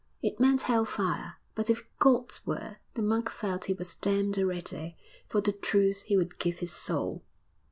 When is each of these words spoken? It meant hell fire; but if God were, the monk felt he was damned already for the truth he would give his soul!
It 0.23 0.39
meant 0.39 0.63
hell 0.63 0.83
fire; 0.83 1.35
but 1.53 1.69
if 1.69 1.83
God 1.99 2.33
were, 2.43 2.77
the 2.95 3.03
monk 3.03 3.29
felt 3.29 3.65
he 3.65 3.73
was 3.75 3.93
damned 3.93 4.39
already 4.39 4.97
for 5.29 5.41
the 5.41 5.53
truth 5.53 6.01
he 6.07 6.17
would 6.17 6.39
give 6.39 6.57
his 6.57 6.71
soul! 6.71 7.23